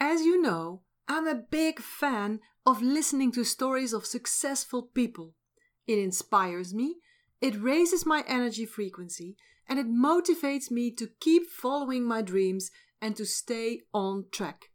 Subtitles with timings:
[0.00, 5.34] As you know, I'm a big fan of listening to stories of successful people.
[5.86, 6.96] It inspires me,
[7.40, 13.16] it raises my energy frequency, and it motivates me to keep following my dreams and
[13.16, 14.70] to stay on track.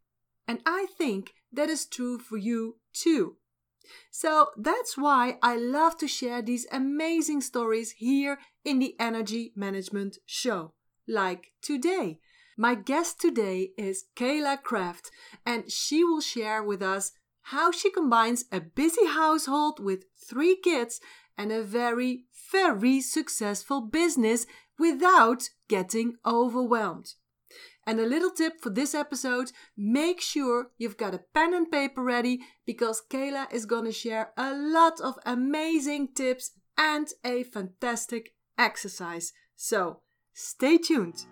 [0.48, 3.38] And I think that is true for you too.
[4.12, 10.18] So that's why I love to share these amazing stories here in the Energy Management
[10.26, 10.74] Show.
[11.08, 12.20] Like today.
[12.58, 15.10] My guest today is Kayla Kraft,
[15.46, 17.12] and she will share with us
[17.48, 21.02] how she combines a busy household with three kids
[21.36, 24.46] and a very, very successful business
[24.78, 27.14] without getting overwhelmed.
[27.88, 32.04] And a little tip for this episode make sure you've got a pen and paper
[32.04, 38.36] ready because Kayla is going to share a lot of amazing tips and a fantastic
[38.58, 39.34] exercise.
[39.56, 40.02] So
[40.34, 41.26] stay tuned.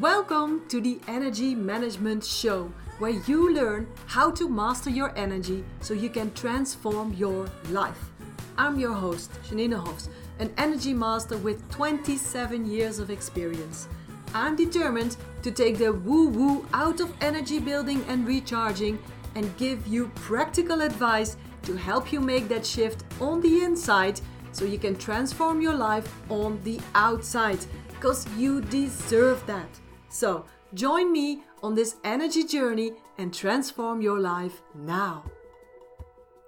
[0.00, 5.92] Welcome to the Energy Management Show, where you learn how to master your energy so
[5.92, 8.10] you can transform your life.
[8.56, 10.08] I'm your host, Janine Hofs,
[10.38, 13.86] an energy master with 27 years of experience.
[14.34, 18.98] I'm determined to take the woo woo out of energy building and recharging
[19.34, 24.22] and give you practical advice to help you make that shift on the inside
[24.52, 27.58] so you can transform your life on the outside
[27.90, 29.68] because you deserve that.
[30.12, 35.24] So, join me on this energy journey and transform your life now.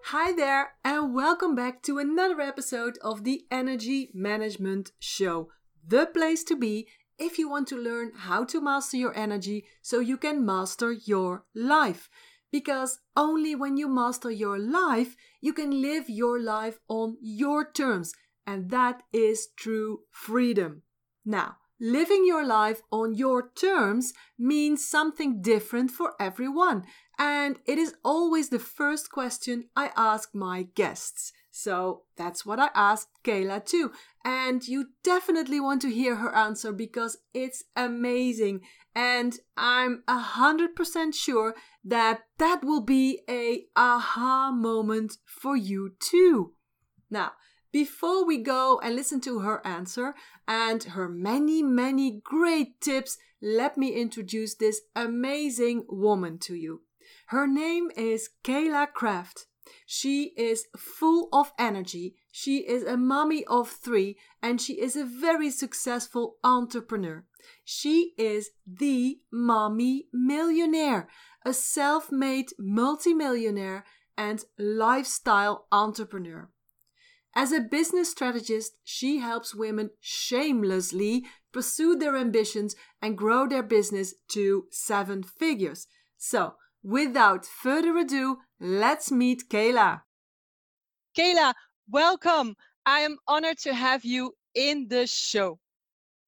[0.04, 5.48] Hi there, and welcome back to another episode of the Energy Management Show,
[5.82, 9.98] the place to be if you want to learn how to master your energy so
[9.98, 12.10] you can master your life.
[12.52, 18.12] Because only when you master your life, you can live your life on your terms,
[18.46, 20.82] and that is true freedom.
[21.24, 26.84] Now, living your life on your terms means something different for everyone,
[27.18, 31.32] and it is always the first question I ask my guests.
[31.56, 33.92] So that's what I asked Kayla too.
[34.24, 38.62] And you definitely want to hear her answer because it's amazing.
[38.92, 45.94] And I'm a hundred percent sure that that will be a aha moment for you
[46.00, 46.54] too.
[47.08, 47.32] Now,
[47.74, 50.14] before we go and listen to her answer
[50.46, 56.82] and her many, many great tips, let me introduce this amazing woman to you.
[57.26, 59.46] Her name is Kayla Kraft.
[59.86, 62.14] She is full of energy.
[62.30, 67.24] She is a mommy of three and she is a very successful entrepreneur.
[67.64, 71.08] She is the mommy millionaire,
[71.44, 73.84] a self made multimillionaire
[74.16, 76.50] and lifestyle entrepreneur.
[77.36, 84.14] As a business strategist, she helps women shamelessly pursue their ambitions and grow their business
[84.28, 85.88] to seven figures.
[86.16, 90.02] So, without further ado, let's meet Kayla.
[91.18, 91.54] Kayla,
[91.90, 92.54] welcome.
[92.86, 95.58] I am honored to have you in the show.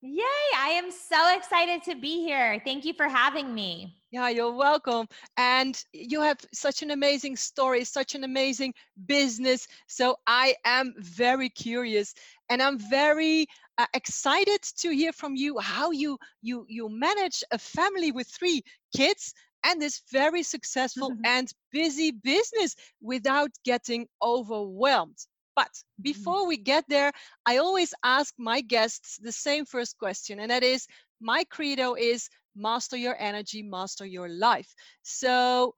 [0.03, 0.23] Yay!
[0.56, 2.61] I am so excited to be here.
[2.65, 3.97] Thank you for having me.
[4.16, 5.09] Yeah, you're welcome.
[5.37, 8.72] And you have such an amazing story, such an amazing
[9.04, 9.69] business.
[9.88, 12.15] So I am very curious
[12.49, 17.59] and I'm very uh, excited to hear from you how you you you manage a
[17.59, 18.62] family with three
[18.97, 19.34] kids
[19.66, 21.26] and this very successful mm-hmm.
[21.37, 25.19] and busy business without getting overwhelmed.
[25.55, 26.03] But mm-hmm.
[26.05, 27.12] before we get there,
[27.44, 30.87] I always ask my guests the same first question, and that is
[31.21, 34.72] my credo is master your energy, master your life.
[35.03, 35.75] So,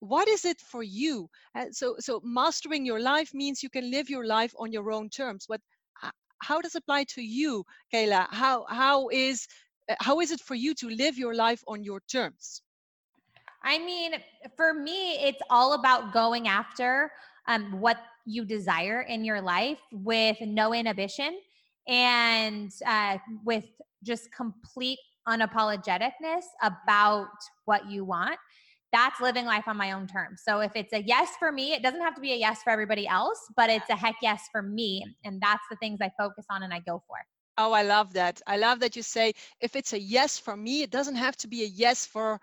[0.00, 1.28] what is it for you?
[1.54, 5.08] Uh, so, so mastering your life means you can live your life on your own
[5.08, 5.46] terms.
[5.48, 5.60] But
[6.42, 8.26] how does it apply to you, Kayla?
[8.30, 9.46] How how is
[9.90, 12.62] uh, how is it for you to live your life on your terms?
[13.62, 14.12] I mean,
[14.56, 17.10] for me, it's all about going after
[17.48, 21.40] um, what you desire in your life with no inhibition
[21.88, 23.64] and uh, with
[24.02, 24.98] just complete
[25.28, 27.28] unapologeticness about
[27.64, 28.38] what you want.
[28.92, 30.42] That's living life on my own terms.
[30.46, 32.70] So if it's a yes for me, it doesn't have to be a yes for
[32.70, 35.04] everybody else, but it's a heck yes for me.
[35.24, 37.16] And that's the things I focus on and I go for.
[37.58, 38.40] Oh, I love that.
[38.46, 41.48] I love that you say if it's a yes for me, it doesn't have to
[41.48, 42.38] be a yes for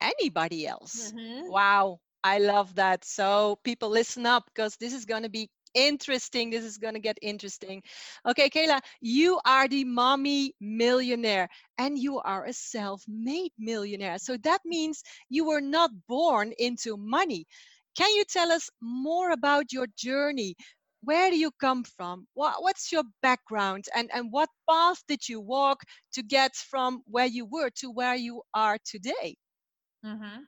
[0.00, 1.12] anybody else.
[1.12, 1.50] Mm-hmm.
[1.50, 3.04] Wow, I love that.
[3.04, 6.50] So people listen up because this is going to be interesting.
[6.50, 7.82] This is going to get interesting.
[8.26, 14.18] Okay, Kayla, you are the mommy millionaire and you are a self made millionaire.
[14.18, 17.46] So that means you were not born into money.
[17.96, 20.56] Can you tell us more about your journey?
[21.02, 22.26] Where do you come from?
[22.34, 23.86] What, what's your background?
[23.94, 25.82] And, and what path did you walk
[26.14, 29.36] to get from where you were to where you are today?
[30.04, 30.44] Mm-hmm.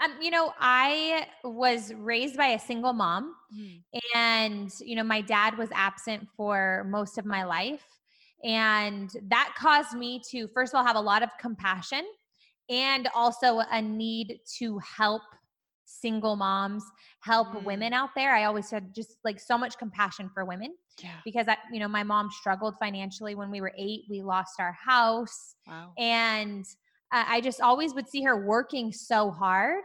[0.00, 3.82] Um, you know, I was raised by a single mom, Mm.
[4.14, 7.84] and you know, my dad was absent for most of my life,
[8.44, 12.04] and that caused me to first of all have a lot of compassion,
[12.68, 15.22] and also a need to help
[15.84, 16.84] single moms,
[17.20, 17.64] help Mm.
[17.64, 18.34] women out there.
[18.34, 21.20] I always had just like so much compassion for women Yeah.
[21.24, 24.02] because I, you know, my mom struggled financially when we were eight.
[24.10, 25.94] We lost our house Wow.
[25.96, 26.66] and
[27.12, 29.82] uh, I just always would see her working so hard,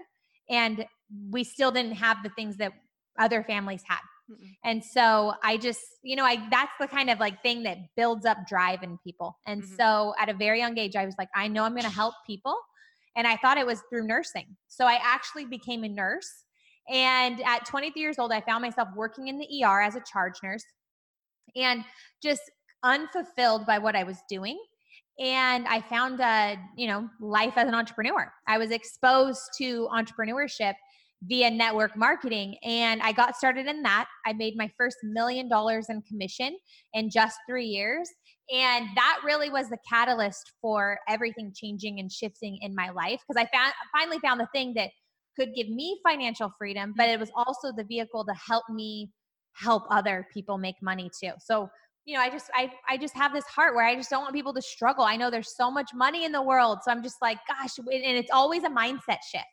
[0.49, 0.85] and
[1.29, 2.73] we still didn't have the things that
[3.19, 3.99] other families had.
[4.29, 4.55] Mm-mm.
[4.63, 8.25] And so I just, you know, I that's the kind of like thing that builds
[8.25, 9.37] up drive in people.
[9.45, 9.77] And Mhm.
[9.77, 12.15] so at a very young age, I was like, I know I'm going to help
[12.25, 12.57] people,
[13.15, 14.57] and I thought it was through nursing.
[14.67, 16.45] So I actually became a nurse.
[16.89, 20.35] And at 23 years old, I found myself working in the ER as a charge
[20.43, 20.65] nurse,
[21.55, 21.85] and
[22.21, 22.41] just
[22.83, 24.59] unfulfilled by what I was doing
[25.19, 28.31] and I found a you know life as an entrepreneur.
[28.47, 30.73] I was exposed to entrepreneurship
[31.25, 34.07] via network marketing and I got started in that.
[34.25, 36.57] I made my first million dollars in commission
[36.93, 38.09] in just 3 years
[38.51, 43.41] and that really was the catalyst for everything changing and shifting in my life because
[43.41, 44.89] I found finally found the thing that
[45.37, 49.09] could give me financial freedom but it was also the vehicle to help me
[49.53, 51.31] help other people make money too.
[51.39, 51.69] So
[52.05, 54.33] you know, I just I I just have this heart where I just don't want
[54.33, 55.03] people to struggle.
[55.03, 57.87] I know there's so much money in the world, so I'm just like, gosh, and
[58.17, 59.45] it's always a mindset shift.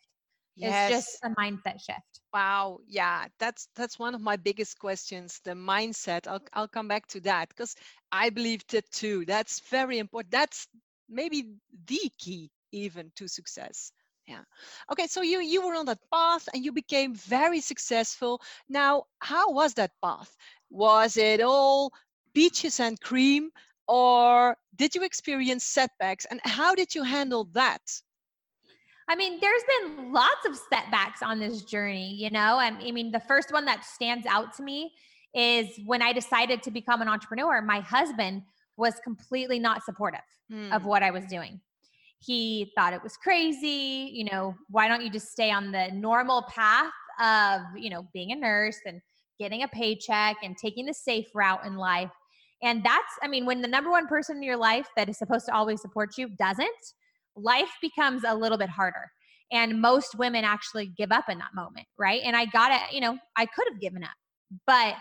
[0.56, 0.90] Yes.
[0.90, 2.20] It's just a mindset shift.
[2.34, 6.26] Wow, yeah, that's that's one of my biggest questions, the mindset.
[6.26, 7.74] I'll I'll come back to that because
[8.12, 9.24] I believe that too.
[9.26, 10.32] That's very important.
[10.32, 10.66] That's
[11.08, 11.44] maybe
[11.86, 13.92] the key even to success.
[14.26, 14.42] Yeah.
[14.92, 18.40] Okay, so you you were on that path and you became very successful.
[18.68, 20.36] Now, how was that path?
[20.70, 21.92] Was it all
[22.34, 23.50] peaches and cream
[23.88, 27.82] or did you experience setbacks and how did you handle that?
[29.08, 32.58] I mean, there's been lots of setbacks on this journey, you know.
[32.58, 34.92] I I mean, the first one that stands out to me
[35.34, 38.42] is when I decided to become an entrepreneur, my husband
[38.76, 40.20] was completely not supportive
[40.70, 41.60] of Hmm, what I was doing.
[42.20, 46.42] He thought it was crazy, you know, why don't you just stay on the normal
[46.42, 49.00] path of, you know, being a nurse and
[49.38, 52.12] getting a paycheck and taking the safe route in life.
[52.62, 55.46] And that's, I mean, when the number one person in your life that is supposed
[55.46, 56.68] to always support you doesn't,
[57.36, 59.10] life becomes a little bit harder.
[59.52, 62.20] And most women actually give up in that moment, right?
[62.24, 64.10] And I got it, you know, I could have given up,
[64.66, 64.94] but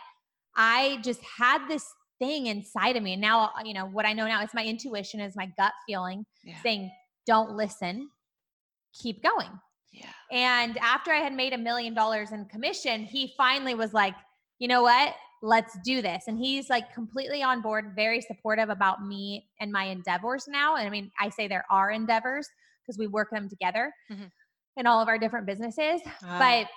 [0.56, 1.86] I just had this
[2.18, 3.14] thing inside of me.
[3.14, 6.26] And now, you know, what I know now is my intuition, is my gut feeling
[6.44, 6.56] yeah.
[6.64, 6.92] saying,
[7.28, 8.10] don't listen,
[9.00, 9.52] keep going.
[9.92, 10.10] Yeah.
[10.32, 14.16] And after I had made a million dollars in commission, he finally was like,
[14.60, 15.14] you know what?
[15.42, 16.26] Let's do this.
[16.28, 20.76] And he's like completely on board, very supportive about me and my endeavors now.
[20.76, 22.48] And I mean, I say there are endeavors
[22.84, 24.32] because we work them together Mhm.
[24.78, 26.02] in all of our different businesses.
[26.24, 26.68] Ah, But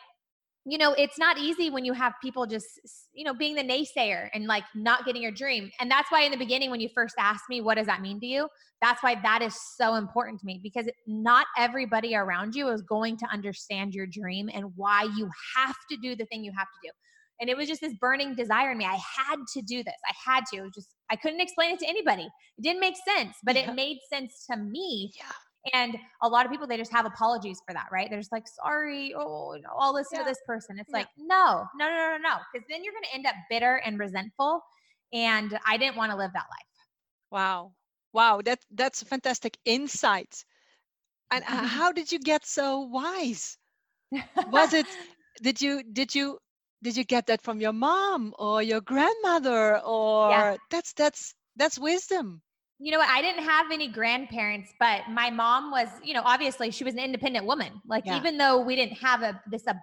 [0.64, 2.66] you know, it's not easy when you have people just,
[3.12, 5.70] you know, being the naysayer and like not getting your dream.
[5.80, 8.20] And that's why in the beginning, when you first asked me, what does that mean
[8.20, 8.48] to you?
[8.80, 13.16] That's why that is so important to me because not everybody around you is going
[13.18, 16.88] to understand your dream and why you have to do the thing you have to
[16.88, 16.92] do.
[17.40, 18.84] And it was just this burning desire in me.
[18.84, 19.94] I had to do this.
[20.08, 20.58] I had to.
[20.58, 22.22] It was just, I couldn't explain it to anybody.
[22.58, 23.70] It didn't make sense, but Yeah.
[23.70, 25.12] it made sense to me.
[25.18, 25.32] yeah.
[25.74, 28.10] And a lot of people, they just have apologies for that, right?
[28.10, 30.24] They're just like, sorry, oh, no, I'll listen Yeah.
[30.24, 30.76] to this person.
[30.78, 30.98] It's Yeah.
[30.98, 32.36] like, no, no, no, no, no.
[32.52, 34.60] Because then you're going to end up bitter and resentful.
[35.12, 36.86] And I didn't want to live that life.
[37.30, 37.74] Wow.
[38.12, 40.44] Wow, that that's a fantastic insight.
[41.30, 43.56] And h- uh, how did you get so wise?
[44.50, 44.86] Was it
[45.42, 46.38] did you did you
[46.82, 50.56] did you get that from your mom or your grandmother or yeah.
[50.70, 52.42] that's that's that's wisdom.
[52.78, 53.08] you know what?
[53.08, 57.00] I didn't have any grandparents, but my mom was, you know, obviously she was an
[57.00, 57.80] independent woman.
[57.86, 58.16] Like Yeah.
[58.16, 59.76] even though we didn't have a this a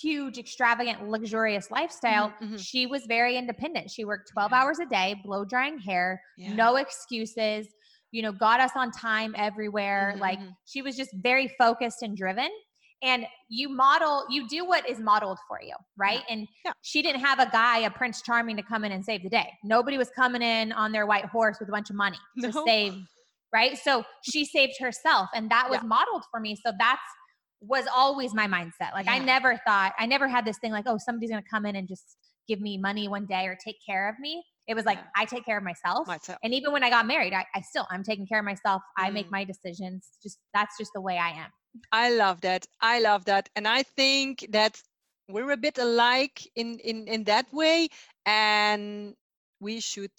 [0.00, 2.58] huge, extravagant, luxurious lifestyle, Mhm, mhm.
[2.58, 3.90] she was very independent.
[3.90, 4.58] She worked 12 Yeah.
[4.62, 6.54] hours a day, blow drying hair, Yeah.
[6.54, 7.66] no excuses,
[8.12, 10.14] you know, got us on time everywhere.
[10.14, 10.56] Mhm, Like mhm.
[10.66, 12.50] she was just very focused and driven.
[13.02, 16.22] And you model, you do what is modeled for you, right?
[16.28, 16.72] And Yeah.
[16.82, 19.52] she didn't have a guy, a Prince Charming, to come in and save the day.
[19.64, 22.64] Nobody was coming in on their white horse with a bunch of money to No.
[22.66, 22.94] save,
[23.54, 23.78] right?
[23.78, 25.86] So she saved herself, and that was Yeah.
[25.88, 26.56] modeled for me.
[26.56, 27.00] So that's
[27.62, 28.94] was always my mindset.
[28.94, 31.76] Like I never thought, I never had this thing like, oh, somebody's gonna come in
[31.76, 32.16] and just
[32.48, 34.42] give me money one day or take care of me.
[34.66, 35.04] It was like Yeah.
[35.14, 36.06] I take care of myself.
[36.06, 36.38] Myself.
[36.42, 38.80] And even when I got married, I, I still I'm taking care of myself.
[38.96, 39.32] I make Mm.
[39.32, 40.08] my decisions.
[40.22, 41.50] Just that's just the way I am.
[41.92, 42.66] I love that.
[42.80, 43.48] I love that.
[43.56, 44.80] And I think that
[45.28, 47.88] we're a bit alike in in in that way
[48.26, 49.14] and
[49.60, 50.12] we should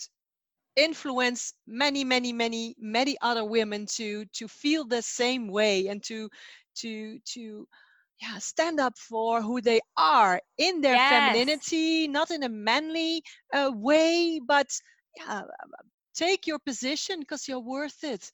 [0.75, 6.29] influence many many many many other women to to feel the same way and to
[6.75, 7.67] to to
[8.21, 10.99] yeah stand up for who they are in their Yes.
[10.99, 14.69] femininity not in a manly uh, way but
[15.17, 15.43] yeah
[16.15, 18.31] take your position because you're worth it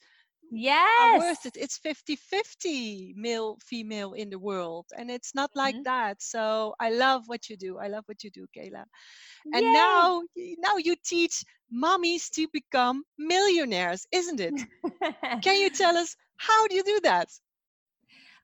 [0.51, 1.19] Yes.
[1.19, 5.83] worth it it's 50 50 male female in the world and it's not like Mhm.
[5.83, 8.83] that so i love what you do i love what you do kayla
[9.53, 9.73] and Yay.
[9.73, 10.21] now
[10.59, 14.53] now you teach mommies to become millionaires isn't it
[15.41, 17.29] can you tell us how do you do that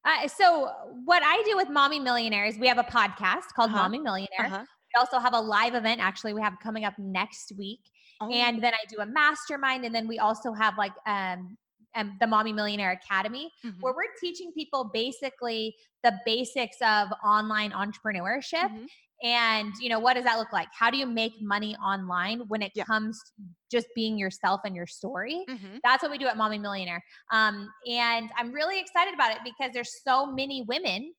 [0.06, 0.68] Uh, so
[1.06, 3.84] what I do with Mommy Millionaires, we have a podcast called Uh-huh.
[3.84, 4.48] Mommy Millionaire.
[4.48, 4.66] uh-huh.
[4.96, 6.02] We also have a live event.
[6.02, 7.80] Actually, we have coming up next week,
[8.22, 11.58] Oh, and then I do a mastermind, and then we also have like um,
[11.96, 17.72] um the Mommy Millionaire Academy, mhm, where we're teaching people basically the basics of online
[17.72, 18.70] entrepreneurship.
[18.70, 18.88] mhm.
[19.24, 20.68] And you know what does that look like?
[20.78, 22.84] How do you make money online when it Yeah.
[22.84, 25.46] comes to just being yourself and your story?
[25.50, 25.80] Mhm.
[25.84, 27.02] that's what we do at Mommy Millionaire.
[27.32, 31.14] Um, and I'm really excited about it because there's so many women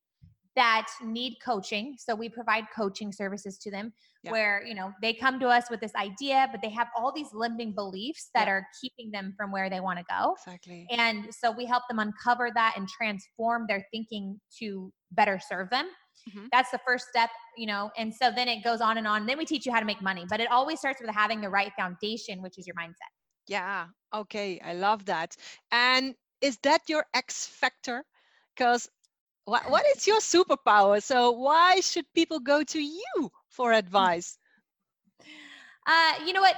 [0.56, 1.96] that need coaching.
[1.98, 3.92] So we provide coaching services to them
[4.22, 4.32] Yeah.
[4.32, 7.32] where, you know, they come to us with this idea, but they have all these
[7.32, 8.54] limiting beliefs that Yeah.
[8.54, 10.34] are keeping them from where they want to go.
[10.38, 15.70] exactly And so we help them uncover that and transform their thinking to better serve
[15.70, 15.90] them.
[16.28, 16.48] Mhm.
[16.52, 17.90] That's the first step, you know.
[17.96, 19.26] And so then it goes on and on.
[19.26, 21.50] Then we teach you how to make money, but it always starts with having the
[21.50, 23.10] right foundation, which is your mindset.
[23.46, 23.88] Yeah.
[24.12, 24.60] Okay.
[24.60, 25.36] I love that.
[25.70, 28.04] And is that your X factor?
[28.54, 28.88] Because
[29.44, 31.02] what, what is your superpower?
[31.02, 34.38] So why should people go to you for advice?
[35.86, 36.56] Uh, you know what?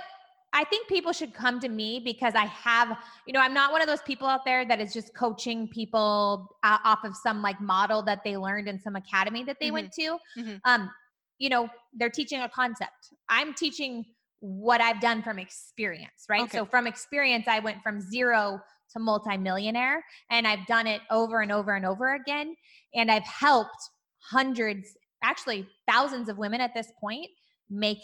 [0.53, 3.83] I think people should come to me because I have, you know, I'm not one
[3.83, 7.61] of those people out there that is just coaching people uh, off of some like
[7.61, 10.19] model that they learned in some academy that they went to.
[10.39, 10.61] Mhm.
[10.65, 10.91] Um,
[11.39, 13.13] you know, they're teaching a concept.
[13.29, 14.07] I'm teaching
[14.41, 16.43] what I've done from experience, right?
[16.43, 16.59] Okay.
[16.59, 18.63] So from experience, I went from zero
[18.93, 22.55] to multimillionaire and I've done it over and over and over again.
[22.95, 23.77] And I've helped
[24.19, 27.27] hundreds, actually thousands of women at this point
[27.69, 27.99] make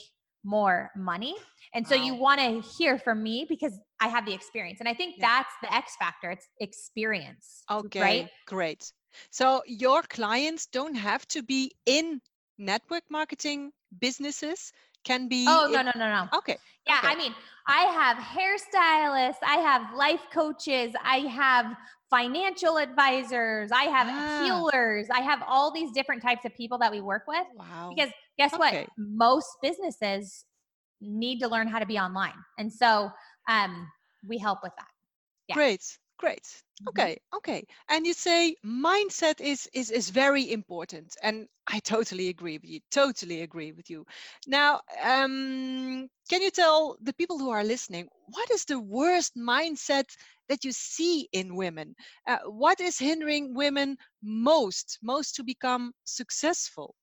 [0.45, 1.37] more money.
[1.75, 4.81] And so you want to hear from me because I have the experience.
[4.81, 5.29] And I think Yeah.
[5.29, 6.31] that's the X factor.
[6.31, 7.63] It's experience.
[7.71, 8.01] Okay.
[8.01, 8.31] Right.
[8.47, 8.93] Great.
[9.31, 12.21] So your clients don't have to be in
[12.59, 14.73] network marketing businesses,
[15.05, 15.45] can be.
[15.49, 16.29] Oh, no, no, no, no.
[16.39, 16.57] Okay.
[16.87, 17.09] Yeah, Okay.
[17.09, 17.35] I mean,
[17.67, 21.77] I have hairstylists, I have life coaches, I have
[22.11, 24.41] financial advisors, I have Ah.
[24.43, 27.47] healers, I have all these different types of people that we work with.
[27.55, 27.93] Wow.
[27.95, 28.81] Because guess Okay.
[28.81, 28.89] what?
[28.99, 30.45] Most businesses
[31.01, 32.35] need to learn how to be online.
[32.59, 33.11] And so
[33.49, 33.89] um,
[34.27, 34.89] we help with that.
[35.49, 35.55] yeah.
[35.55, 35.99] Great.
[36.23, 36.63] Great.
[36.81, 36.91] Mhm.
[36.91, 37.19] Okay.
[37.35, 37.67] Okay.
[37.89, 42.81] And you say mindset is is is very important, and I totally agree with you.
[42.91, 44.07] Totally agree with you.
[44.47, 50.17] Now, um, can you tell the people who are listening what is the worst mindset
[50.49, 51.95] that you see in women?
[52.27, 56.97] Uh, what is hindering women most, most to become successful?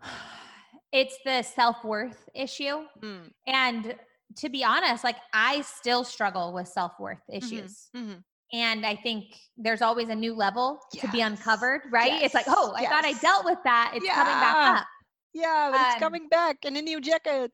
[0.92, 2.84] It's the self worth issue.
[3.02, 3.96] Mm, And
[4.36, 7.88] to be honest, like I still struggle with self worth issues.
[7.94, 8.22] mhm.
[8.52, 12.20] And I think there's always a new level to be uncovered, right?
[12.20, 13.92] It's like, oh, I thought I dealt with that.
[13.94, 14.86] It's coming back up.
[15.32, 17.52] Yeah, but it's Um, coming back in a new jacket.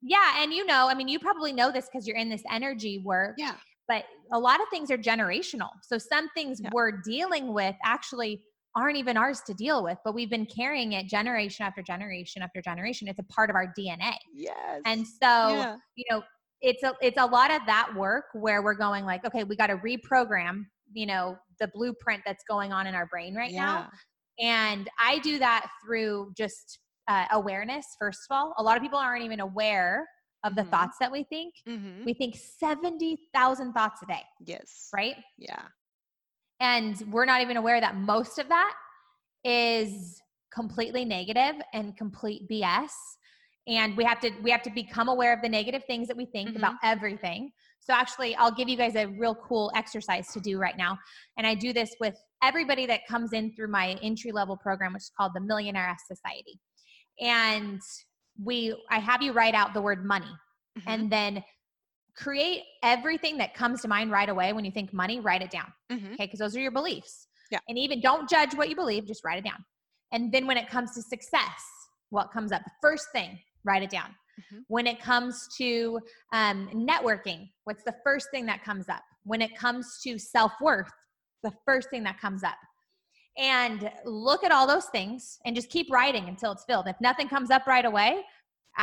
[0.00, 0.42] Yeah.
[0.42, 3.36] And you know, I mean, you probably know this because you're in this energy work,
[3.38, 3.54] Yeah.
[3.86, 5.70] but a lot of things are generational.
[5.82, 6.70] So some things Yeah.
[6.72, 8.42] we're dealing with actually
[8.74, 12.62] aren't even ours to deal with, but we've been carrying it generation after generation after
[12.62, 13.08] generation.
[13.08, 14.14] It's a part of our DNA.
[14.34, 14.80] Yes.
[14.86, 15.18] And so,
[15.56, 15.76] yeah.
[15.96, 16.22] you know,
[16.60, 19.66] it's a it's a lot of that work where we're going like, okay, we got
[19.66, 23.90] to reprogram, you know, the blueprint that's going on in our brain right now.
[24.40, 28.54] And I do that through just uh, awareness, first of all.
[28.58, 30.06] A lot of people aren't even aware
[30.44, 30.70] of the Mhm.
[30.70, 31.54] thoughts that we think.
[31.66, 34.88] hmm We think 70,000 thoughts a day, Yes.
[34.94, 35.16] right?
[35.38, 35.68] Yeah.
[36.62, 38.72] And we're not even aware that most of that
[39.44, 40.22] is
[40.54, 42.90] completely negative and complete BS.
[43.66, 46.24] And we have to we have to become aware of the negative things that we
[46.26, 47.50] think about everything.
[47.80, 50.96] So actually, I'll give you guys a real cool exercise to do right now.
[51.36, 55.02] And I do this with everybody that comes in through my entry level program, which
[55.02, 56.60] is called the Millionaire S Society.
[57.20, 57.80] And
[58.42, 60.32] we I have you write out the word money
[60.78, 60.82] Mhm.
[60.86, 61.44] and then
[62.16, 65.72] create everything that comes to mind right away when you think money, write it down.
[65.90, 66.14] Mhm.
[66.14, 67.26] Okay, because those are your beliefs.
[67.50, 67.58] Yeah.
[67.68, 69.64] And even don't judge what you believe, just write it down.
[70.12, 71.62] And then when it comes to success,
[72.10, 72.62] what comes up?
[72.64, 74.14] The first thing, write it down.
[74.40, 74.64] Mhm.
[74.68, 76.00] When it comes to
[76.32, 79.02] um, networking, what's the first thing that comes up?
[79.24, 80.92] When it comes to self worth,
[81.42, 82.56] the first thing that comes up.
[83.38, 86.86] And look at all those things and just keep writing until it's filled.
[86.86, 88.22] If nothing comes up right away,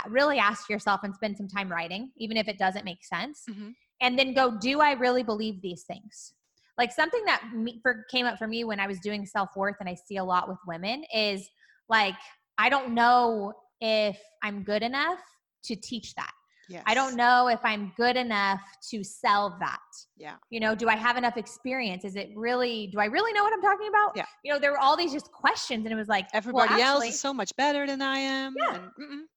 [0.10, 3.74] really ask yourself and spend some time writing, even if it doesn't make sense Mhm.
[4.01, 6.34] and then go do i really believe these things
[6.77, 9.75] like something that me, for, came up for me when I was doing self worth,
[9.81, 11.46] and I see a lot with women is
[11.89, 12.15] like,
[12.58, 15.19] I don't know if I'm good enough
[15.65, 16.31] to teach that.
[16.69, 16.84] Yes.
[16.86, 19.79] I don't know if I'm good enough to sell that.
[20.15, 20.36] Yeah.
[20.51, 22.05] You know, do I have enough experience?
[22.05, 24.12] Is it really, do I really know what I'm talking about?
[24.15, 24.25] Yeah.
[24.46, 27.05] You know, there were all these just questions, and it was like, well, Everybody else
[27.08, 28.55] is so much better than I am.
[28.58, 28.75] Yeah.
[29.00, 29.27] and-.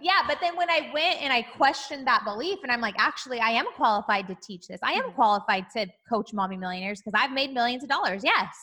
[0.00, 3.40] Yeah, but then when I went and I questioned that belief, and I'm like, actually,
[3.40, 4.80] I am qualified to teach this.
[4.82, 5.14] I am Mhm.
[5.14, 8.22] qualified to coach mommy millionaires because I've made millions of dollars.
[8.24, 8.54] Yes,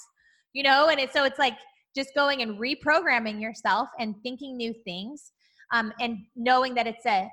[0.54, 1.58] you know, and it's so it's like
[1.96, 5.32] just going and reprogramming yourself and thinking new things,
[5.72, 7.30] um, and knowing that it's a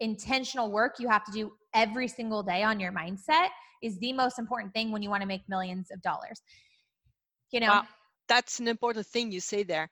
[0.00, 3.48] intentional work you have to do every single day on your mindset
[3.82, 6.42] is the most important thing when you want to make millions of dollars.
[7.52, 7.84] You know, Wow.
[8.28, 9.90] That's an important thing you say there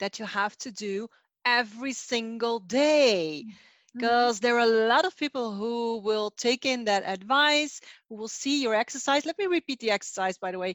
[0.00, 1.08] that you have to do
[1.48, 3.46] every single day.
[3.94, 3.98] Mhm.
[3.98, 8.28] Because there are a lot of people who will take in that advice, who will
[8.28, 9.24] see your exercise.
[9.26, 10.74] Let me repeat the exercise, by the way.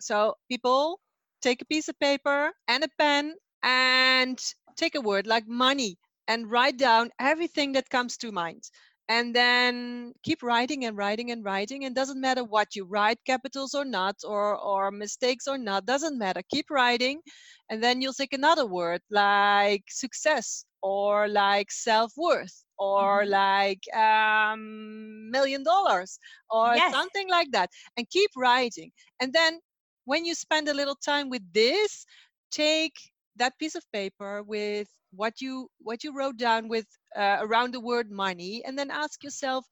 [0.00, 1.00] So, people
[1.42, 4.38] take a piece of paper and a pen and
[4.76, 8.70] take a word like money and write down everything that comes to mind.
[9.08, 11.84] And then keep writing and writing and writing.
[11.84, 16.18] And doesn't matter what you write, capitals or not, or, or mistakes or not, doesn't
[16.18, 16.42] matter.
[16.50, 17.20] Keep writing.
[17.68, 23.26] And then you'll take another word like success or like self worth or Mhm.
[23.26, 26.18] like um, million dollars
[26.50, 26.94] or Yes.
[26.94, 27.70] something like that.
[27.96, 28.92] And keep writing.
[29.20, 29.60] And then
[30.04, 32.04] when you spend a little time with this,
[32.50, 32.94] take
[33.36, 37.80] that piece of paper with what you what you wrote down with uh, around the
[37.80, 39.64] word money and then ask yourself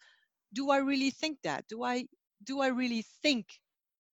[0.52, 2.04] do i really think that do i
[2.44, 3.46] do i really think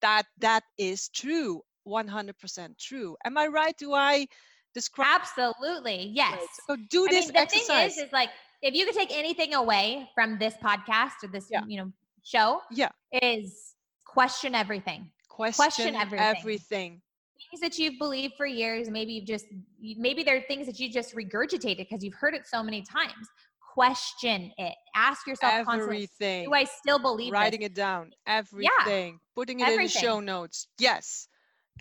[0.02, 4.26] that that is true 100% true am i right do i
[4.74, 6.40] describe absolutely, yes.
[6.42, 6.48] it?
[6.66, 8.30] so do I this mean, the exercise thing is, is like
[8.62, 11.62] if you could take anything away from this podcast or this, Yeah.
[11.66, 12.90] you know, show, yeah
[13.22, 15.10] is question everything.
[15.28, 16.36] question, everything.
[16.36, 17.02] everything
[17.50, 19.46] Things that you've believed for years, maybe you've just,
[19.80, 23.26] maybe there are things that you just regurgitated because you've heard it so many times.
[23.74, 24.74] Question it.
[24.94, 27.66] Ask yourself constantly, everything do I still believe writing this?
[27.68, 29.18] it down everything Yeah.
[29.34, 31.28] putting it in the show notes yes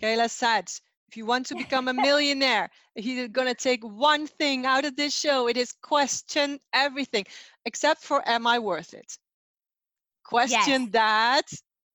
[0.00, 0.70] kayla said
[1.08, 5.12] if you want to become a millionaire going to take one thing out of this
[5.12, 7.24] show it is question everything
[7.64, 9.18] except for am i worth it
[10.24, 10.90] question Yes.
[10.92, 11.46] that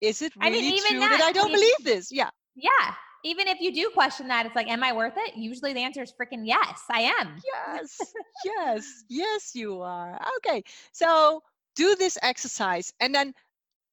[0.01, 2.29] is it I mean, really even true that, that, i don't if- believe this yeah
[2.55, 2.93] Yeah.
[3.25, 5.35] Even if you do question that, it's like, am I worth it?
[5.35, 7.41] Usually the answer is freaking yes, I am.
[7.53, 8.13] yes
[8.45, 11.41] yes yes you are okay so
[11.75, 13.33] do this exercise and then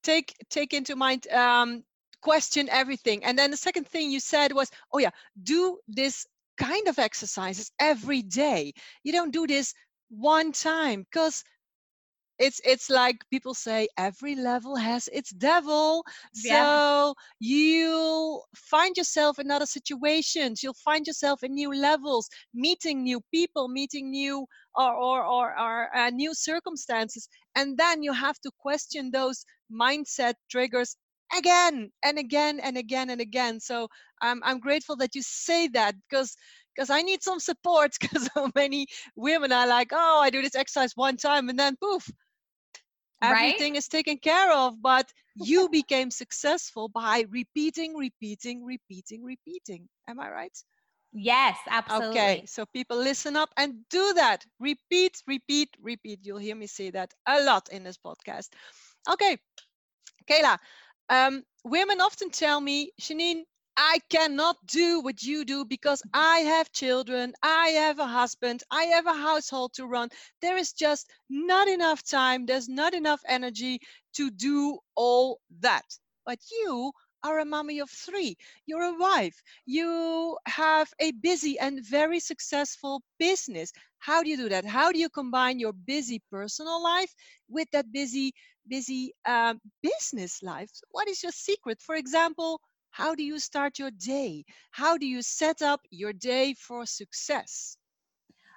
[0.02, 1.82] take take into mind um
[2.20, 5.10] question everything and then the second thing you said was oh yeah
[5.42, 6.26] do this
[6.58, 9.74] kind of exercises every day you don't do this
[10.10, 11.42] one time because
[12.42, 16.04] it's it's like people say every level has its devil.
[16.44, 16.64] Yeah.
[16.64, 20.62] so you'll find yourself in other situations.
[20.62, 25.96] You'll find yourself in new levels meeting new people meeting new or or or, or
[25.96, 27.28] uh, new circumstances.
[27.56, 30.96] And then you have to question those mindset triggers
[31.36, 33.60] again and again and again and again.
[33.60, 33.88] So
[34.22, 36.36] i'm, I'm grateful that you say that because
[36.74, 40.54] because i need some support because so many women are like oh i do this
[40.56, 42.08] exercise one time and then poof
[43.22, 43.62] Right?
[43.62, 50.20] everything is taken care of but you became successful by repeating repeating repeating repeating am
[50.20, 50.58] i right
[51.12, 52.14] Yes, absolutely.
[52.14, 54.46] Okay, so people listen up and do that.
[54.58, 56.20] Repeat, repeat, repeat.
[56.24, 58.48] You'll hear me say that a lot in this podcast.
[59.10, 59.38] Okay,
[60.26, 60.58] Kayla,
[61.08, 63.44] um, women often tell me, Janine,
[63.76, 68.84] I cannot do what you do because I have children, I have a husband, I
[68.84, 70.08] have a household to run.
[70.40, 73.80] There is just not enough time, there's not enough energy
[74.16, 75.84] to do all that.
[76.26, 76.92] But you
[77.24, 83.02] are a mommy of three, you're a wife, you have a busy and very successful
[83.18, 83.72] business.
[83.98, 84.64] How do you do that?
[84.64, 87.14] How do you combine your busy personal life
[87.48, 88.32] with that busy,
[88.68, 90.70] busy um, business life?
[90.90, 91.80] What is your secret?
[91.80, 92.60] For example,
[92.92, 94.44] how do you start your day?
[94.70, 97.76] How do you set up your day for success?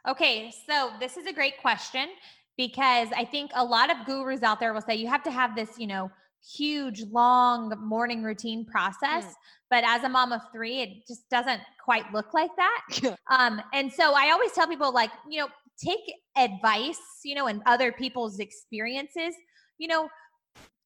[0.08, 2.10] Okay, so this is a great question
[2.58, 5.56] because I think a lot of gurus out there will say you have to have
[5.56, 6.12] this, you know,
[6.58, 9.26] huge long morning routine process.
[9.26, 9.34] Mm.
[9.70, 12.82] But as a mom of three, it just doesn't quite look like that.
[13.02, 13.16] Yeah.
[13.30, 15.48] Um, and so I always tell people, like, you know,
[15.84, 16.00] take
[16.38, 19.34] advice, you know, and other people's experiences,
[19.78, 20.08] you know,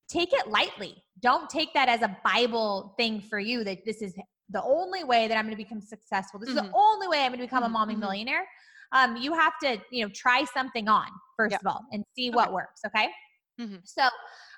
[0.10, 1.04] take it lightly.
[1.20, 4.16] Don't take that as a Bible thing for you that this is
[4.50, 6.40] the only way that I'm going to become successful.
[6.40, 6.72] This is Mhm.
[6.72, 8.00] the only way I'm going to become Mhm, a mommy mhm.
[8.00, 8.48] millionaire.
[8.92, 11.60] Um, you have to, you know, try something on first Yeah.
[11.62, 12.36] of all and see Okay.
[12.36, 12.82] what works.
[12.86, 13.10] Okay.
[13.60, 13.82] Mhm.
[13.84, 14.10] So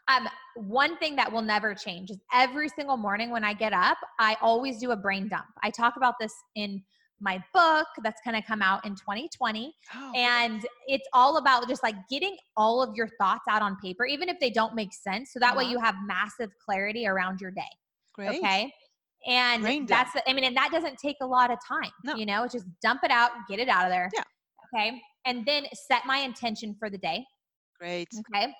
[0.08, 3.98] Um, one thing that will never change is every single morning when I get up,
[4.20, 5.46] I always do a brain dump.
[5.64, 6.84] I talk about this in
[7.22, 9.74] my book that's going to come out in 2020.
[9.96, 14.06] Oh, And it's all about just like getting all of your thoughts out on paper,
[14.06, 15.32] even if they don't make sense.
[15.32, 15.72] So that way Uh-huh.
[15.74, 17.62] you have massive clarity around your day.
[18.14, 18.40] great.
[18.40, 18.74] Okay.
[19.28, 21.92] And Brain that's, I mean, and that doesn't take a lot of time.
[22.04, 22.16] No.
[22.16, 24.10] You know, just dump it out, get it out of there.
[24.14, 24.24] Yeah.
[24.76, 25.00] Okay.
[25.26, 27.24] And then set my intention for the day.
[27.80, 28.08] Great.
[28.34, 28.52] Okay.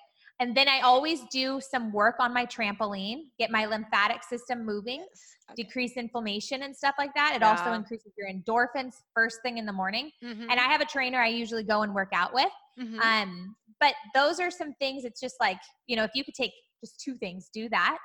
[0.42, 4.98] And then I always do some work on my trampoline, get my lymphatic system moving,
[4.98, 5.36] Yes.
[5.50, 5.62] Okay.
[5.62, 7.34] decrease inflammation and stuff like that.
[7.36, 10.10] It also increases your endorphins first thing in the morning.
[10.20, 12.50] Mhm, And I have a trainer I usually go and work out with.
[12.76, 12.98] mhm.
[13.00, 15.04] Um, but those are some things.
[15.04, 17.98] It's just like, you know, if you could take just two things, do that.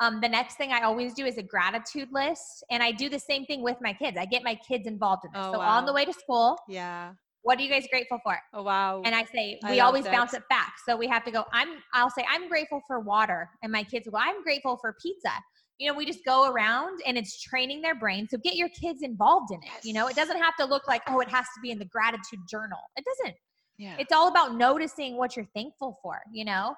[0.00, 2.64] Um, the next thing I always do is a gratitude list.
[2.72, 4.16] And I do the same thing with my kids.
[4.18, 5.42] I get my kids involved in this.
[5.44, 7.12] Oh, so on the way to school, yeah.
[7.44, 8.36] What are you guys grateful for?
[8.54, 9.02] Oh wow.
[9.04, 10.12] And I say, we love always that.
[10.12, 10.74] bounce it back.
[10.86, 13.48] So we have to go, I'm, I'll say, I'm grateful for water.
[13.62, 15.30] And my kids will go, I'm grateful for pizza.
[15.78, 18.26] You know, we just go around and it's training their brain.
[18.30, 19.84] So get your kids involved in it.
[19.84, 21.84] You know, it doesn't have to look like, oh, it has to be in the
[21.84, 22.78] gratitude journal.
[22.96, 23.36] It doesn't.
[23.76, 23.96] yeah.
[23.98, 26.74] It's all about noticing what you're thankful for, you know?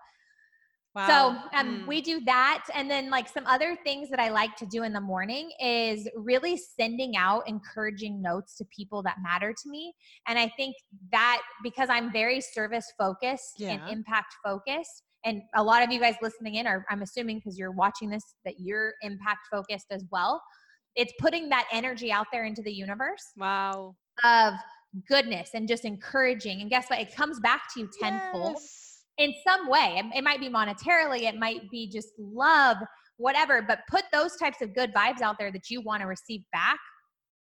[0.96, 1.06] Wow.
[1.52, 1.86] So um, Mm.
[1.86, 2.64] we do that.
[2.74, 6.08] And then, like, some other things that I like to do in the morning is
[6.16, 9.94] really sending out encouraging notes to people that matter to me.
[10.26, 10.74] And I think
[11.12, 16.14] that because I'm very service focused and impact focused, and a lot of you guys
[16.22, 20.40] listening in are, I'm assuming, because you're watching this, that you're impact focused as well.
[20.94, 23.94] It's putting that energy out there into the universe wow.
[24.24, 24.54] of
[25.08, 26.62] goodness and just encouraging.
[26.62, 27.00] And guess what?
[27.00, 28.85] It comes back to you tenfold Yes.
[29.18, 29.94] In some way.
[29.98, 32.76] It, it might be monetarily, it might be just love,
[33.16, 36.42] whatever, but put those types of good vibes out there that you want to receive
[36.52, 36.78] back.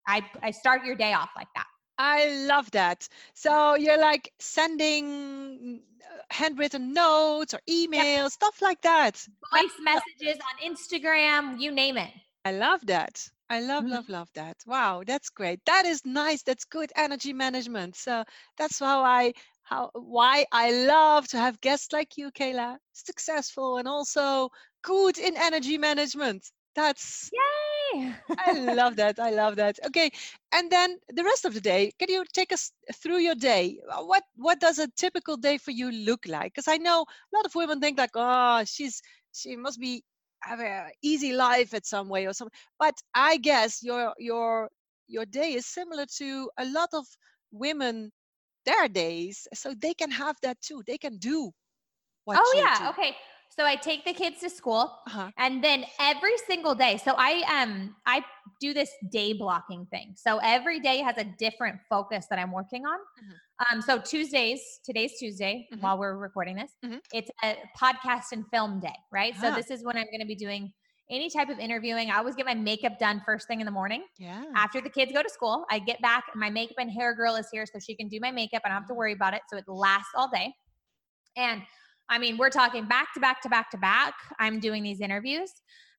[0.08, 1.68] I, I start your day off like that.
[2.00, 3.08] I love that.
[3.34, 9.28] So you're like sending uh, handwritten notes or emails, stuff like that.
[9.54, 12.10] Voice messages on Instagram, you name it.
[12.46, 13.30] I love that.
[13.50, 13.90] I love, Mhm.
[13.90, 14.58] love, love that.
[14.66, 15.60] Wow, that's great.
[15.66, 16.42] That is nice.
[16.44, 17.96] That's good energy management.
[17.96, 18.24] So
[18.58, 19.34] that's how I
[19.70, 24.50] how why I love to have guests like you, Kayla, successful and also
[24.84, 26.52] good in energy management.
[26.76, 28.16] That's Yay!
[28.38, 29.20] I love that.
[29.20, 29.80] I love that.
[29.88, 30.12] Okay,
[30.54, 33.80] and then the rest of the day, can you take us through your day?
[33.90, 36.54] Uh, What what does a typical day for you look like?
[36.54, 39.02] Because I know a lot of women think like, oh, she's
[39.34, 40.04] she must be
[40.44, 42.58] have an easy life at some way or something.
[42.80, 44.70] But I guess your your
[45.08, 47.06] your day is similar to a lot of
[47.52, 48.12] women
[48.70, 50.80] their days, so they can have that too.
[50.86, 51.52] They can do
[52.26, 52.78] what oh, you yeah.
[52.80, 52.86] do.
[52.94, 53.16] Okay.
[53.58, 54.84] So I take the kids to school.
[55.08, 55.32] Uh-huh.
[55.38, 58.24] And then every single day, so I um I
[58.62, 60.14] do this day blocking thing.
[60.16, 63.00] So every day has a different focus that I'm working on.
[63.24, 63.36] Mhm.
[63.66, 65.82] Um, so Tuesdays, today's Tuesday Mhm.
[65.82, 67.00] while we're recording this, Mhm.
[67.12, 69.36] it's a podcast and film day, right?
[69.42, 69.56] So Ah.
[69.56, 70.72] this is when I'm going to be doing
[71.10, 72.12] any type of interviewing.
[72.12, 74.04] I always get my makeup done first thing in the morning.
[74.18, 74.44] Yeah.
[74.56, 76.26] After the kids go to school, I get back.
[76.36, 78.62] My makeup and hair girl is here, so she can do my makeup.
[78.66, 79.42] I don't have to worry about it.
[79.50, 80.54] So it lasts all day.
[81.36, 81.62] And
[82.10, 84.14] I mean, we're talking back to back to back to back.
[84.40, 85.52] I'm doing these interviews,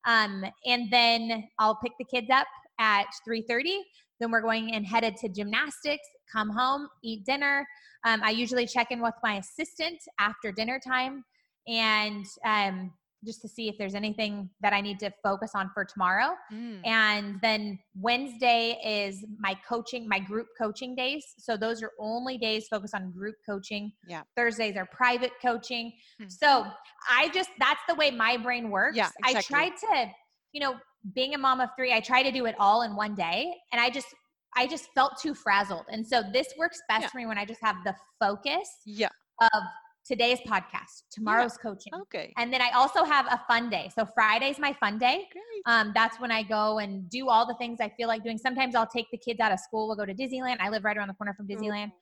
[0.07, 2.47] um, and then I'll pick the kids up
[2.79, 3.83] at 3:30.
[4.21, 6.07] Then we're going and headed to gymnastics.
[6.31, 7.67] Come home, eat dinner.
[8.05, 11.25] Um, I usually check in with my assistant after dinner time,
[11.67, 12.93] and um,
[13.25, 16.31] just to see if there's anything that I need to focus on for tomorrow.
[16.53, 16.87] Mm.
[16.87, 21.25] And then Wednesday is my coaching, my group coaching days.
[21.39, 23.93] So those are only days focused on group coaching.
[24.09, 24.23] Yeah.
[24.37, 25.93] Thursdays are private coaching.
[26.19, 26.29] Hmm.
[26.29, 26.67] So
[27.11, 28.97] I just, that's the way my brain works.
[28.97, 29.55] Yeah, I exactly.
[29.55, 30.11] tried to,
[30.53, 30.75] you know,
[31.15, 33.53] being a mom of three, I try to do it all in one day.
[33.73, 34.09] And I just,
[34.57, 35.85] I just felt too frazzled.
[35.91, 37.09] And so this works best Yeah.
[37.09, 39.09] for me when I just have the focus Yeah.
[39.41, 39.63] of
[40.11, 41.93] today's podcast, tomorrow's coaching.
[42.03, 42.33] Okay.
[42.37, 43.91] And then I also have a fun day.
[43.97, 45.63] So Friday's my fun day Great.
[45.67, 48.37] um, that's when I go and do all the things I feel like doing.
[48.39, 49.87] Sometimes I'll take the kids out of school.
[49.87, 50.57] We'll go to Disneyland.
[50.61, 51.93] I live right around the corner from Disneyland.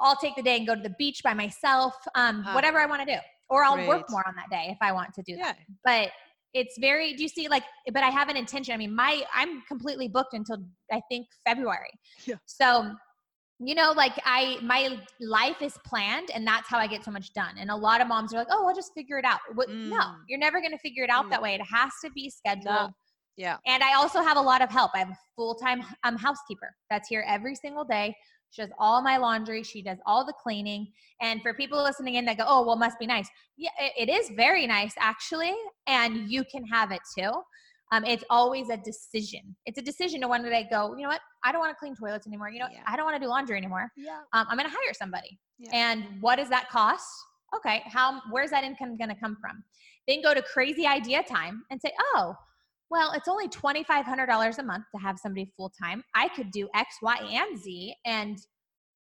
[0.00, 2.54] I'll take the day and go to the beach by myself, um, Ah.
[2.54, 3.18] whatever I want to do.
[3.48, 5.56] Or I'll work more on that day if I want to do that.
[5.58, 5.74] Yeah.
[5.84, 6.12] But
[6.52, 8.74] it's very, do you see, like, but I have an intention.
[8.74, 10.58] I mean, my, I'm completely booked until
[10.92, 11.90] I think February.
[12.26, 12.36] Yeah.
[12.44, 12.92] So,
[13.60, 17.32] you know, like I, my life is planned and that's how I get so much
[17.32, 17.56] done.
[17.58, 19.40] And a lot of moms are like, oh, I'll just figure it out.
[19.54, 20.16] What, No, Mm.
[20.28, 21.30] you're never going to figure it out No.
[21.30, 21.54] that way.
[21.54, 22.92] It has to be scheduled.
[23.36, 23.56] Yeah.
[23.66, 24.92] And I also have a lot of help.
[24.94, 28.14] I have a full time um, housekeeper that's here every single day.
[28.50, 29.62] She does all my laundry.
[29.62, 30.88] She does all the cleaning.
[31.20, 33.28] And for people listening in that go, oh, well, must be nice.
[33.56, 35.54] Yeah, it, it is very nice, actually.
[35.86, 37.30] And you can have it too.
[37.90, 39.56] Um, it's always a decision.
[39.66, 41.20] It's a decision to one day go, you know what?
[41.44, 42.50] I don't want to clean toilets anymore.
[42.50, 42.82] You know, Yeah.
[42.86, 43.90] I don't want to do laundry anymore.
[43.96, 44.18] Yeah.
[44.32, 45.38] Um, I'm going to hire somebody.
[45.58, 45.70] Yeah.
[45.72, 47.08] And what does that cost?
[47.56, 49.62] okay, how where's that income going to come from?
[50.06, 52.34] Then go to crazy idea time and say, oh,
[52.90, 56.02] well, it's only $2,500 a month to have somebody full time.
[56.14, 58.38] I could do X, Y, and Z and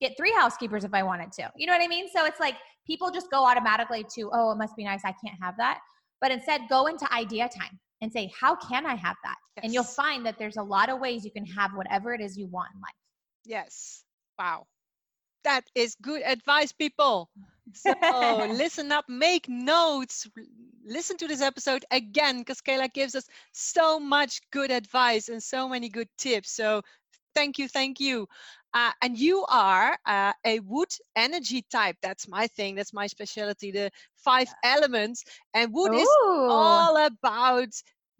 [0.01, 1.51] get three housekeepers if I wanted to.
[1.55, 2.07] You know what I mean?
[2.13, 2.55] So it's like
[2.87, 5.01] people just go automatically to, oh, it must be nice.
[5.05, 5.79] I can't have that.
[6.21, 9.35] But instead, go into idea time and say, how can I have that?
[9.57, 9.63] Yes.
[9.63, 12.37] And you'll find that there's a lot of ways you can have whatever it is
[12.37, 12.91] you want in life.
[13.45, 14.03] Yes.
[14.37, 14.67] Wow.
[15.43, 17.29] That is good advice, people.
[17.73, 17.93] So
[18.51, 20.27] listen up, make notes,
[20.85, 25.69] listen to this episode again because Kayla gives us so much good advice and so
[25.69, 26.51] many good tips.
[26.51, 26.81] So
[27.35, 28.27] thank you, thank you.
[28.75, 31.97] Uh, and you are uh, a wood energy type.
[32.03, 32.75] That's my thing.
[32.75, 33.71] That's my specialty.
[33.71, 35.25] The five elements.
[35.53, 35.95] And wood Ooh.
[35.95, 37.69] is all about